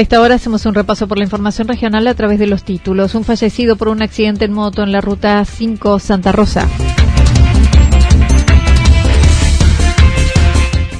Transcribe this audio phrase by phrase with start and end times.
[0.00, 3.14] A esta hora hacemos un repaso por la información regional a través de los títulos.
[3.14, 6.66] Un fallecido por un accidente en moto en la ruta 5 Santa Rosa.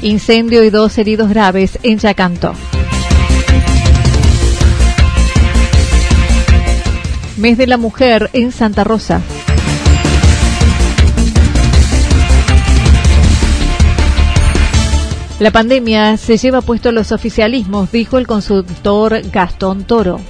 [0.02, 2.52] Incendio y dos heridos graves en Yacanto.
[7.38, 9.22] Mes de la Mujer en Santa Rosa.
[15.40, 20.20] La pandemia se lleva puesto los oficialismos, dijo el consultor Gastón Toro.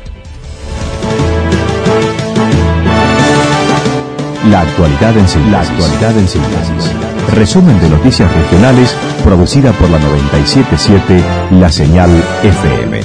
[4.48, 5.50] La actualidad en síntesis.
[5.50, 6.92] La actualidad en síntesis.
[7.34, 8.94] Resumen de noticias regionales
[9.24, 11.24] producida por la 977
[11.58, 12.10] La Señal
[12.44, 13.00] FM.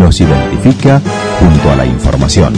[0.00, 1.00] Nos identifica
[1.38, 2.54] junto a la información.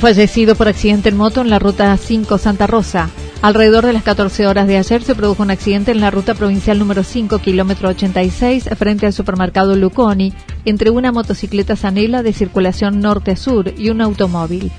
[0.00, 3.10] Fallecido por accidente en moto en la ruta 5 Santa Rosa.
[3.40, 6.78] Alrededor de las 14 horas de ayer se produjo un accidente en la ruta provincial
[6.78, 10.32] número 5, kilómetro 86, frente al supermercado Luconi,
[10.64, 14.70] entre una motocicleta Sanela de circulación norte a sur y un automóvil.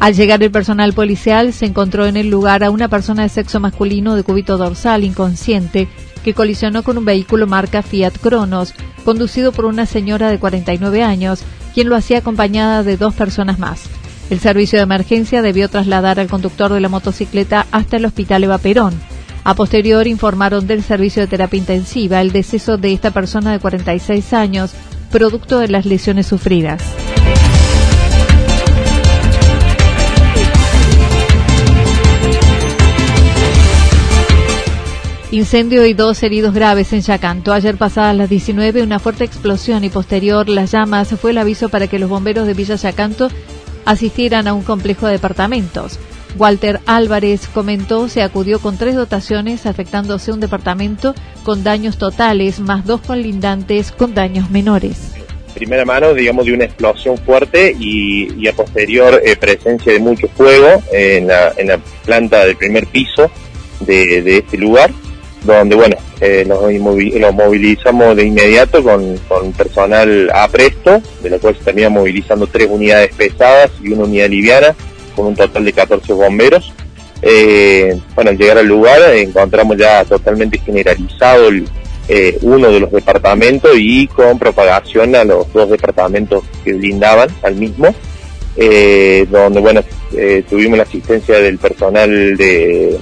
[0.00, 3.60] Al llegar el personal policial se encontró en el lugar a una persona de sexo
[3.60, 5.88] masculino de cúbito dorsal inconsciente
[6.22, 8.74] que colisionó con un vehículo marca Fiat Cronos,
[9.04, 11.42] conducido por una señora de 49 años,
[11.74, 13.88] quien lo hacía acompañada de dos personas más.
[14.30, 18.58] El servicio de emergencia debió trasladar al conductor de la motocicleta hasta el hospital Eva
[18.58, 18.92] Perón.
[19.42, 24.34] A posterior informaron del servicio de terapia intensiva el deceso de esta persona de 46
[24.34, 24.72] años,
[25.10, 26.82] producto de las lesiones sufridas.
[35.30, 37.52] Incendio y dos heridos graves en Yacanto.
[37.52, 41.86] Ayer pasadas las 19, una fuerte explosión y posterior las llamas fue el aviso para
[41.86, 43.30] que los bomberos de Villa Yacanto
[43.88, 45.98] asistieran a un complejo de departamentos.
[46.36, 52.84] Walter Álvarez comentó se acudió con tres dotaciones afectándose un departamento con daños totales más
[52.84, 55.14] dos colindantes con daños menores.
[55.54, 60.82] Primera mano, digamos, de una explosión fuerte y, a posterior eh, presencia de mucho fuego
[60.92, 63.30] en la, planta del primer piso
[63.80, 64.90] de este lugar
[65.42, 66.60] donde bueno, eh, nos,
[67.34, 69.18] movilizamos de inmediato con,
[69.56, 74.28] personal a presto, de lo cual se termina movilizando tres unidades pesadas y una unidad
[74.28, 74.74] liviana,
[75.14, 76.72] con un total de 14 bomberos.
[77.22, 81.50] Eh, bueno, al llegar al lugar encontramos ya totalmente generalizado
[82.08, 87.56] eh, uno de los departamentos y con propagación a los dos departamentos que blindaban al
[87.56, 87.94] mismo,
[89.30, 89.82] donde bueno,
[90.48, 92.98] tuvimos la asistencia del personal de,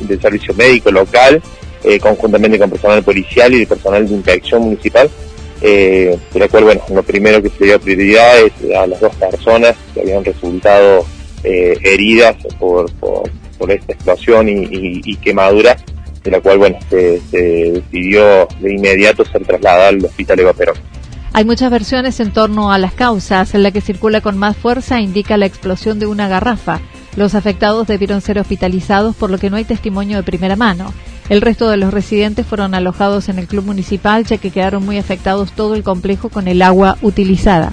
[0.00, 1.42] del servicio médico local,
[1.84, 5.10] eh, conjuntamente con personal policial y personal de inspección municipal,
[5.60, 9.14] eh, de la cual, bueno, lo primero que se dio prioridad es a las dos
[9.16, 11.04] personas que habían resultado
[11.42, 12.90] eh, heridas por,
[13.68, 15.76] esta explosión y, quemadura,
[16.22, 20.76] de la cual, bueno, se, decidió de inmediato ser trasladada al hospital Eva Perón.
[21.32, 23.54] Hay muchas versiones en torno a las causas.
[23.54, 26.80] En la que circula con más fuerza indica la explosión de una garrafa.
[27.16, 30.92] Los afectados debieron ser hospitalizados por lo que no hay testimonio de primera mano.
[31.28, 34.98] El resto de los residentes fueron alojados en el club municipal ya que quedaron muy
[34.98, 37.72] afectados todo el complejo con el agua utilizada.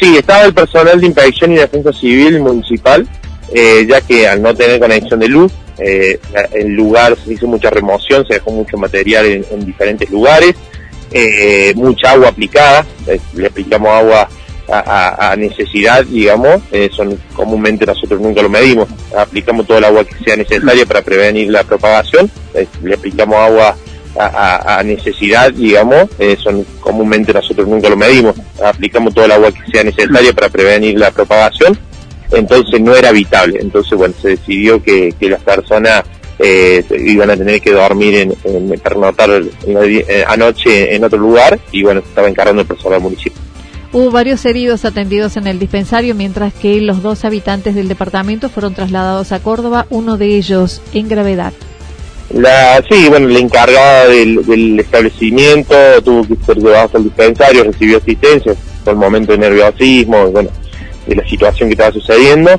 [0.00, 3.06] Sí, estaba el personal de inspección y defensa civil municipal,
[3.54, 6.18] eh, ya que al no tener conexión de luz, eh,
[6.52, 10.54] el lugar se hizo mucha remoción, se dejó mucho material en, diferentes lugares,
[11.10, 12.86] eh, mucha agua aplicada,
[13.34, 14.28] le aplicamos agua
[14.68, 16.62] a, necesidad, digamos,
[16.94, 21.50] son comúnmente nosotros nunca lo medimos, aplicamos todo el agua que sea necesaria para prevenir
[21.50, 22.30] la propagación,
[22.82, 23.76] le aplicamos agua
[24.18, 26.08] a, necesidad, digamos,
[26.42, 30.98] son comúnmente nosotros nunca lo medimos, aplicamos todo el agua que sea necesaria para prevenir
[30.98, 31.76] la propagación,
[32.32, 36.02] entonces no era habitable, entonces bueno, se decidió que, las personas
[36.38, 39.30] eh, iban a tener que dormir en, en pernotar
[39.66, 43.40] eh, anoche en otro lugar y bueno, estaba encargando el personal del municipio.
[43.94, 48.74] Hubo varios heridos atendidos en el dispensario, mientras que los dos habitantes del departamento fueron
[48.74, 51.52] trasladados a Córdoba, uno de ellos en gravedad.
[52.30, 58.54] La, sí, bueno, la encargada del, establecimiento tuvo que ser llevada al dispensario, recibió asistencia
[58.82, 60.48] por el momento de nerviosismo, bueno,
[61.06, 62.50] de la situación que estaba sucediendo.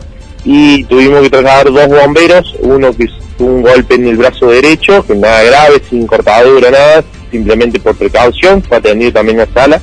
[0.46, 3.08] Y tuvimos que trasladar dos bomberos, uno que
[3.40, 7.96] tuvo un golpe en el brazo derecho, que nada grave, sin cortadura, nada, simplemente por
[7.96, 9.82] precaución, fue atendido también en la sala.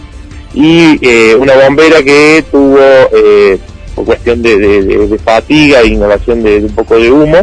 [0.52, 2.79] Y eh, una bombera que tuvo,
[3.12, 3.58] eh,
[3.94, 7.38] por cuestión de, fatiga e inhalación de un poco de humo,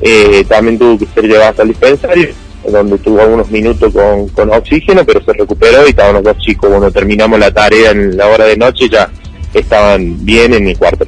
[0.00, 2.28] eh, también tuvo que ser llevada el dispensario,
[2.68, 6.70] donde tuvo algunos minutos con, oxígeno, pero se recuperó y estaban los chicos.
[6.70, 9.10] Cuando terminamos la tarea en la hora de noche ya
[9.52, 11.06] estaban bien en mi cuarto.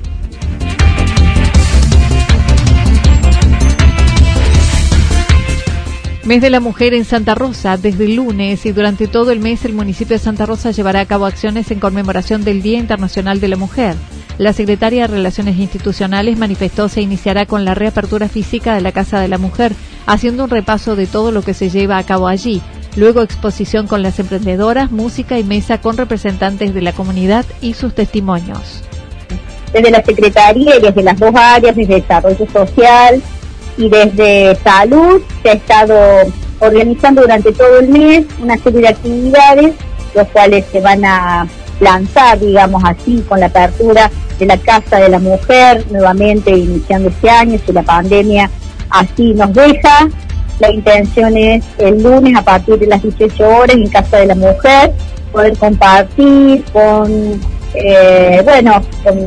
[6.29, 7.79] Mes de la Mujer en Santa Rosa.
[7.79, 11.07] Desde el lunes y durante todo el mes el municipio de Santa Rosa llevará a
[11.07, 13.95] cabo acciones en conmemoración del Día Internacional de la Mujer.
[14.37, 19.21] La secretaria de Relaciones Institucionales manifestó se iniciará con la reapertura física de la Casa
[19.21, 19.73] de la Mujer,
[20.05, 22.61] haciendo un repaso de todo lo que se lleva a cabo allí.
[22.95, 27.95] Luego exposición con las emprendedoras, música y mesa con representantes de la comunidad y sus
[27.95, 28.83] testimonios.
[29.73, 33.23] Desde la Secretaría desde las dos áreas, desde Desarrollo Social
[33.79, 35.97] y desde Salud, se ha estado
[36.59, 39.75] organizando durante todo el mes una serie de actividades,
[40.15, 41.47] los cuales se van a
[41.81, 47.31] lanzar, digamos así, con la apertura de la Casa de la Mujer, nuevamente iniciando este
[47.31, 48.51] año, si la pandemia
[48.91, 50.09] así nos deja.
[50.59, 54.35] La intención es el lunes a partir de las 18 horas en Casa de la
[54.35, 54.93] Mujer
[55.33, 57.41] poder compartir con,
[57.75, 59.19] eh, bueno, con,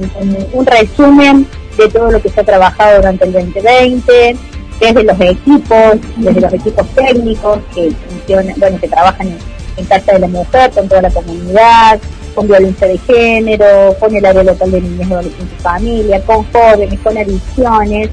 [0.54, 4.36] un resumen de todo lo que se ha trabajado durante el 2020,
[4.80, 9.38] desde los equipos, desde los equipos técnicos que funcionan, bueno, que trabajan en,
[9.78, 12.00] en Casa de la Mujer con toda la comunidad,
[12.34, 17.00] con violencia de género, con el área local de niñas, adolescentes y familia, con jóvenes,
[17.02, 18.10] con adicciones.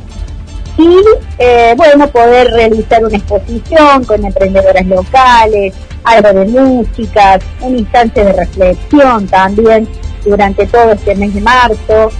[0.77, 0.97] Y
[1.39, 8.33] eh, bueno, poder realizar una exposición con emprendedoras locales, algo de música, un instante de
[8.33, 9.89] reflexión también
[10.25, 12.11] durante todo este mes de marzo.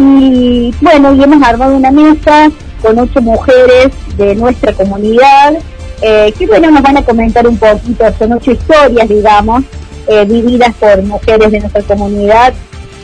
[0.00, 2.50] Y bueno, y hemos armado una mesa
[2.80, 5.58] con ocho mujeres de nuestra comunidad,
[6.00, 9.62] eh, que bueno, nos van a comentar un poquito, son ocho historias, digamos,
[10.08, 12.54] eh, vividas por mujeres de nuestra comunidad.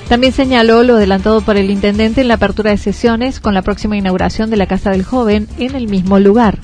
[0.08, 3.98] También señaló lo adelantado por el intendente en la apertura de sesiones con la próxima
[3.98, 6.58] inauguración de la Casa del Joven en el mismo lugar.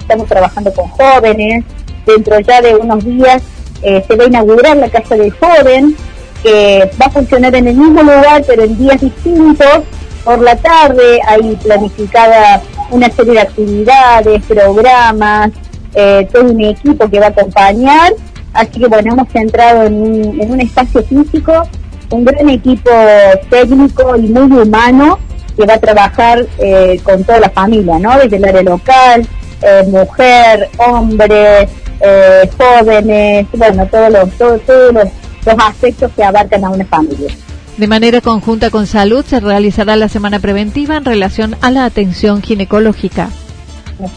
[0.00, 1.64] Estamos trabajando con jóvenes,
[2.04, 3.42] dentro ya de unos días
[3.82, 5.96] eh, se va a inaugurar la Casa del Joven,
[6.42, 9.80] que va a funcionar en el mismo lugar pero en días distintos.
[10.24, 15.50] Por la tarde hay planificada una serie de actividades, programas,
[15.94, 18.12] eh, todo un equipo que va a acompañar
[18.52, 19.94] Así que bueno, hemos centrado en
[20.50, 21.68] un, espacio físico,
[22.10, 22.90] un gran equipo
[23.48, 25.18] técnico y muy humano
[25.56, 28.18] que va a trabajar eh, con toda la familia, ¿no?
[28.18, 29.26] Desde el área local,
[29.62, 31.68] eh, mujer, hombre,
[32.56, 35.08] jóvenes, bueno, todos los, todos, todos
[35.54, 37.32] los, aspectos que abarcan a una familia.
[37.76, 42.42] De manera conjunta con salud se realizará la semana preventiva en relación a la atención
[42.42, 43.30] ginecológica.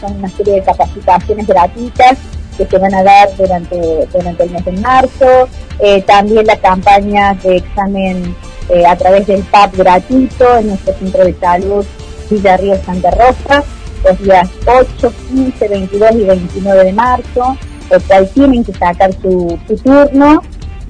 [0.00, 2.18] Son una serie de capacitaciones gratuitas
[2.56, 5.48] que se van a dar durante, durante el mes de marzo,
[5.80, 8.34] eh, también las campañas de examen
[8.68, 11.84] eh, a través del PAP gratuito en nuestro centro de salud
[12.30, 13.64] Villa Río Santa Rosa,
[14.04, 17.56] los días 8, 15, 22 y 29 de marzo,
[17.88, 20.42] por cual tienen que sacar su, turno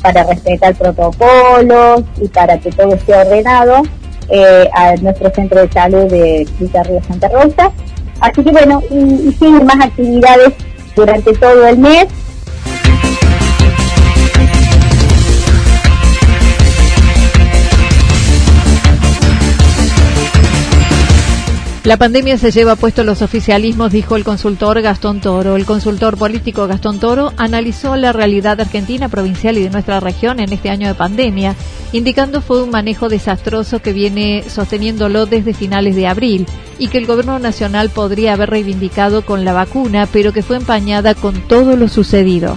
[0.05, 3.83] para respetar protocolos y para que todo esté ordenado
[4.29, 7.73] eh, a nuestro centro de salud de Villa Río Santa Rosa.
[8.21, 10.53] Así que bueno, y, y más actividades
[10.95, 12.09] durante todo el mes.
[21.85, 25.55] La pandemia se lleva puesto los oficialismos, dijo el consultor Gastón Toro.
[25.55, 30.51] El consultor político Gastón Toro analizó la realidad argentina, provincial y de nuestra región en
[30.51, 31.55] este año de pandemia,
[31.93, 36.47] indicando fue un manejo desastroso que viene sosteniéndolo desde finales de abril
[36.79, 41.15] y que el gobierno nacional podría haber reivindicado con la vacuna, pero que fue empañada
[41.15, 42.57] con todo lo sucedido.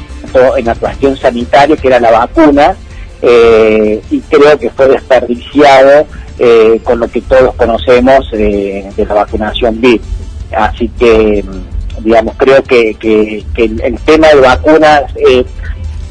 [0.56, 2.78] En la cuestión sanitaria, que era la vacuna,
[3.22, 6.06] eh, y creo que fue desperdiciado
[6.40, 10.04] eh, con lo que todos conocemos eh, de la vacunación VIP.
[10.56, 12.96] Así que, mm, digamos, creo que,
[13.56, 15.44] el, tema de vacunas eh,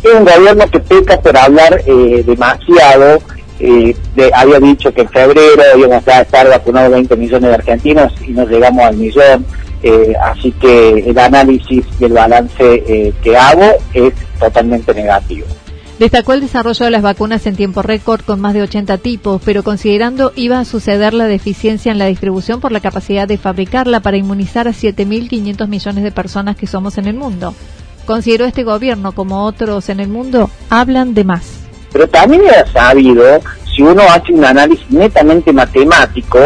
[0.03, 3.21] es un gobierno que peca por hablar demasiado.
[4.35, 8.49] había dicho que en febrero íbamos a estar vacunados 20 millones de argentinos y nos
[8.49, 9.47] llegamos al millón.
[10.25, 15.47] así que el análisis y el balance que hago es totalmente negativo.
[15.99, 19.63] Destacó el desarrollo de las vacunas en tiempo récord con más de 80 tipos, pero
[19.63, 24.19] considerando iba a suceder la deficiencia en la distribución por la capacidad de fabricarla para
[24.19, 27.55] inmunizar a 7.500 millones de personas que somos en el mundo.
[28.05, 31.61] Consideró este gobierno, como otros en el mundo, hablan de más.
[31.93, 33.25] Pero también ha sabido,
[33.75, 36.39] si uno hace un análisis netamente matemático,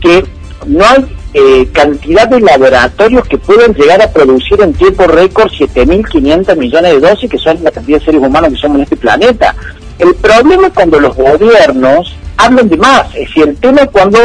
[0.00, 0.24] que
[0.66, 6.56] no hay eh, cantidad de laboratorios que pueden llegar a producir en tiempo récord 7.500
[6.56, 9.54] millones de dosis, que son la cantidad de seres humanos que somos en este planeta.
[9.98, 14.18] El problema es cuando los gobiernos hablan de más, es decir, el tema es cuando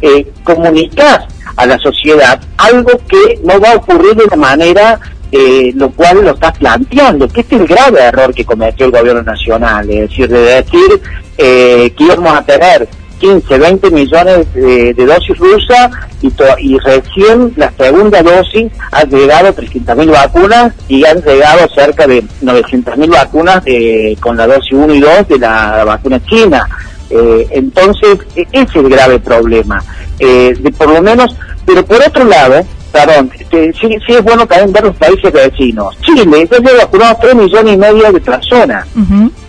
[0.00, 5.00] eh, comunicas a la sociedad algo que no va a ocurrir de una manera
[5.36, 8.92] eh, lo cual lo estás planteando, que este es el grave error que cometió el
[8.92, 11.02] gobierno nacional, es decir, de decir
[11.36, 15.90] eh, que íbamos a tener 15, 20 millones de, dosis rusas
[16.20, 23.10] y, recién la segunda dosis ha llegado 300.000 vacunas y han llegado cerca de 900.000
[23.10, 26.66] vacunas eh, con la dosis 1 y 2 de la vacuna china.
[27.10, 29.82] Eh, entonces, e, ese es el grave problema.
[30.18, 34.46] Eh, de por lo menos, pero por otro lado, perdón, este, sí, sí, es bueno
[34.46, 35.96] también ver los países vecinos.
[36.00, 38.86] Chile ya lleva vacunado 3 millones y medio de personas.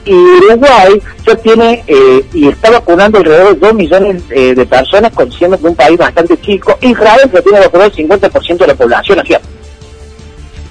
[0.05, 5.11] Y Uruguay ya tiene eh, y está vacunando alrededor de 2 millones eh, de personas,
[5.37, 6.77] siendo que un país bastante chico.
[6.81, 9.19] Israel ya tiene vacunado el 50% de la población.
[9.19, 9.33] Así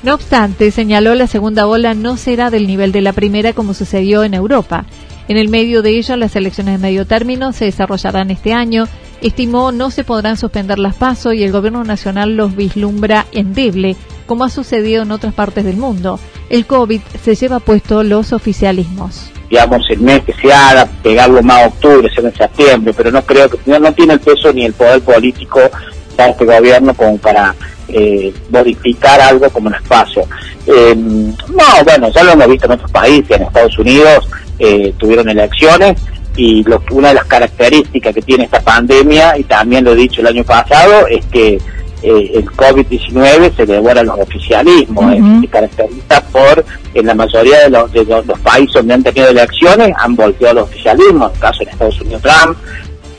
[0.04, 4.22] no obstante, señaló la segunda ola no será del nivel de la primera como sucedió
[4.22, 4.84] en Europa.
[5.28, 8.84] En el medio de ello, las elecciones de medio término se desarrollarán este año.
[9.22, 14.44] Estimó no se podrán suspender las pasos y el gobierno nacional los vislumbra endeble, como
[14.44, 16.18] ha sucedido en otras partes del mundo.
[16.50, 19.30] El COVID se lleva puesto los oficialismos.
[19.50, 23.22] Digamos, el mes que se haga, pegarlo más a octubre, ser en septiembre, pero no
[23.22, 25.60] creo que no, tiene el peso ni el poder político
[26.16, 27.54] para este gobierno como para
[27.88, 30.26] eh, modificar algo como un espacio.
[30.66, 34.28] Eh, no, bueno, ya lo hemos visto en otros países, en Estados Unidos,
[34.58, 36.00] eh, tuvieron elecciones
[36.36, 40.20] y lo, una de las características que tiene esta pandemia, y también lo he dicho
[40.20, 41.58] el año pasado, es que
[42.04, 47.70] eh, el COVID-19 se devora a los oficialismos, se caracteriza por, en la mayoría de
[47.70, 51.62] los, de los, países donde han tenido elecciones, han volteado los oficialismos, en el caso
[51.62, 52.58] en Estados Unidos Trump,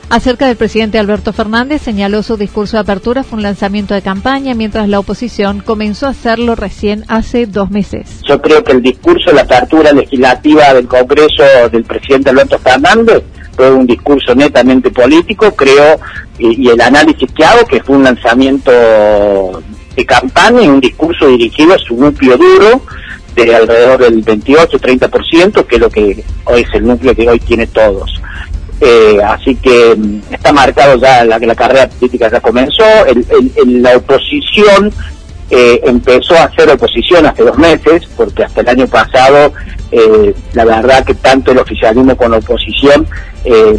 [0.07, 4.53] Acerca del presidente Alberto Fernández, señaló su discurso de apertura fue un lanzamiento de campaña,
[4.53, 8.21] mientras la oposición comenzó a hacerlo recién hace dos meses.
[8.27, 13.23] Yo creo que el discurso de la apertura legislativa del Congreso del presidente Alberto Fernández
[13.55, 15.99] fue un discurso netamente político, creo,
[16.37, 18.71] y, el análisis que hago, que fue un lanzamiento
[19.95, 22.81] de campaña y un discurso dirigido a su núcleo duro,
[23.35, 27.67] de alrededor del 28-30%, que es lo que hoy es el núcleo que hoy tiene
[27.67, 28.21] todos.
[28.81, 33.97] Eh, así que mm, está marcado ya la, la carrera política ya comenzó, el, la
[33.97, 34.91] oposición
[35.49, 39.53] eh, empezó a hacer oposición hace dos meses, porque hasta el año pasado
[39.91, 43.07] eh, la verdad que tanto el oficialismo como la oposición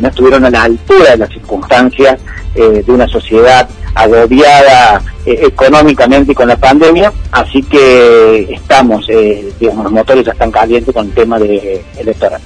[0.00, 2.20] no estuvieron a la altura de las circunstancias
[2.54, 9.08] de una sociedad agobiada económicamente y con la pandemia, así que estamos,
[9.58, 12.40] digamos, los motores ya están calientes con el tema de electoral.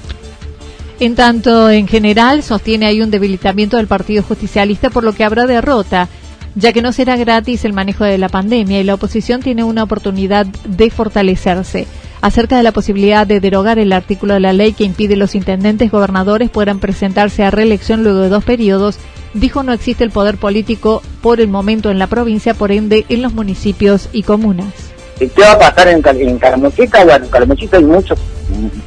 [1.01, 5.47] En tanto, en general, sostiene hay un debilitamiento del Partido Justicialista, por lo que habrá
[5.47, 6.11] derrota,
[6.55, 9.83] ya que no será gratis el manejo de la pandemia y la oposición tiene una
[9.83, 11.87] oportunidad de fortalecerse.
[12.21, 15.91] Acerca de la posibilidad de derogar el artículo de la ley que impide los intendentes
[15.91, 18.99] gobernadores puedan presentarse a reelección luego de dos periodos,
[19.33, 23.23] dijo no existe el poder político por el momento en la provincia, por ende en
[23.23, 24.91] los municipios y comunas.
[25.19, 27.05] ¿Qué va a pasar en, en Calamuchita?
[27.05, 28.15] Bueno, en Calamuchita hay mucho,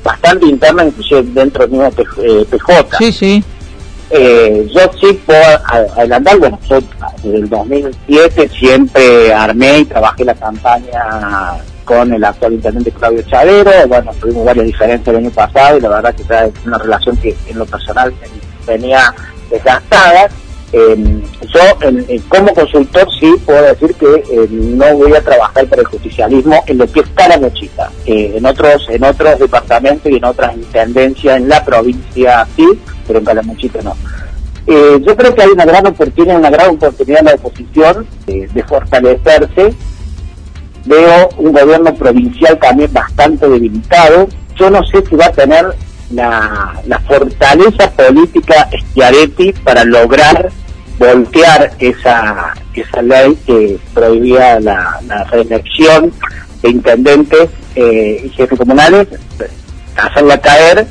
[0.04, 2.22] bastante interna, inclusive dentro del mismo PJ.
[2.24, 2.46] Eh,
[2.98, 3.44] sí, sí.
[4.16, 5.42] Eh, yo sí puedo
[5.98, 6.80] adelantar, bueno, yo
[7.24, 13.72] desde el 2007 siempre armé y trabajé la campaña con el actual intendente Claudio Chavero,
[13.88, 17.36] bueno, tuvimos varias diferencias el año pasado y la verdad que es una relación que
[17.48, 18.14] en lo personal
[18.68, 19.16] venía
[19.50, 20.30] desgastada,
[20.76, 21.22] Eh,
[21.54, 21.62] yo,
[22.30, 26.80] como consultor, sí puedo decir que eh, no voy a trabajar para el justicialismo en
[26.80, 27.92] lo que está la mochita.
[28.08, 32.68] Eh, en otros en otros departamentos y en otras intendencias en la provincia sí,
[33.06, 33.96] pero en Calamuchita no.
[34.66, 39.76] yo creo que hay una gran oportunidad, una gran oportunidad en la oposición de fortalecerse.
[40.86, 44.28] Veo un gobierno provincial también bastante debilitado.
[44.56, 45.76] Yo no sé si va a tener
[46.10, 50.52] la, la fortaleza política Schiaretti para lograr
[50.98, 55.00] voltear esa, esa ley que prohibía la,
[55.32, 56.12] reelección
[56.62, 59.08] de intendentes eh, y jefes comunales,
[59.98, 60.88] hacerla caer.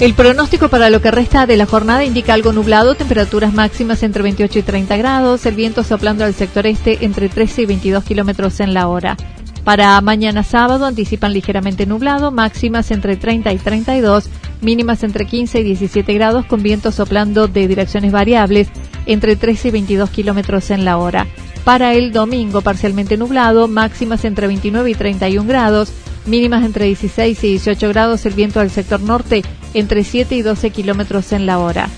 [0.00, 4.22] El pronóstico para lo que resta de la jornada indica algo nublado, temperaturas máximas entre
[4.22, 8.60] 28 y 30 grados, el viento soplando al sector este entre 13 y 22 kilómetros
[8.60, 9.18] en la hora.
[9.62, 14.30] Para mañana sábado anticipan ligeramente nublado, máximas entre 30 y 32,
[14.62, 18.68] mínimas entre 15 y 17 grados, con viento soplando de direcciones variables
[19.04, 21.26] entre 13 y 22 kilómetros en la hora.
[21.62, 25.92] Para el domingo parcialmente nublado, máximas entre 29 y 31 grados,
[26.30, 29.42] mínimas entre 16 y 18 grados, el viento del sector norte
[29.74, 31.88] entre 7 y 12 kilómetros en la hora.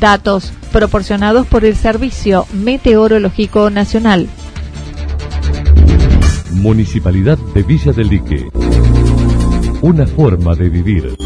[0.00, 4.26] Datos proporcionados por el Servicio Meteorológico Nacional.
[6.52, 8.48] Municipalidad de Villa del Lique.
[9.82, 11.16] Una forma de vivir.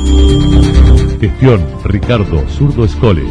[1.21, 3.25] Gestión Ricardo Zurdo Escole.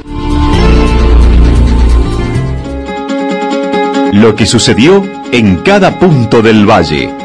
[4.13, 7.24] Lo que sucedió en cada punto del valle.